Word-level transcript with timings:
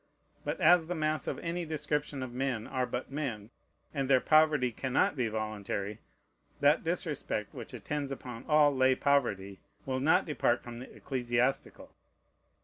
But 0.43 0.59
as 0.59 0.87
the 0.87 0.95
mass 0.95 1.27
of 1.27 1.37
any 1.37 1.63
description 1.63 2.23
of 2.23 2.33
men 2.33 2.65
are 2.65 2.87
but 2.87 3.11
men, 3.11 3.51
and 3.93 4.09
their 4.09 4.19
poverty 4.19 4.71
cannot 4.71 5.15
be 5.15 5.27
voluntary, 5.27 5.99
that 6.59 6.83
disrespect 6.83 7.53
which 7.53 7.71
attends 7.75 8.11
upon 8.11 8.45
all 8.47 8.75
lay 8.75 8.95
poverty 8.95 9.59
will 9.85 9.99
not 9.99 10.25
depart 10.25 10.63
from 10.63 10.79
the 10.79 10.91
ecclesiastical. 10.91 11.93